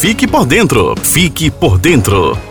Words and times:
Fique 0.00 0.28
por 0.28 0.46
dentro. 0.46 0.94
Fique 1.02 1.50
por 1.50 1.80
dentro. 1.80 2.47